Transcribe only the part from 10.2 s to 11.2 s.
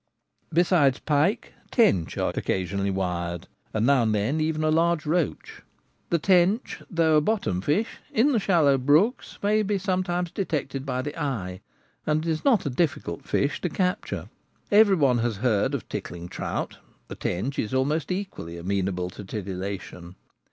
detected by the